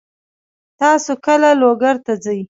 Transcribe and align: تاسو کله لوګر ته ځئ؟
تاسو 0.79 1.11
کله 1.25 1.49
لوګر 1.61 1.95
ته 2.05 2.13
ځئ؟ 2.23 2.39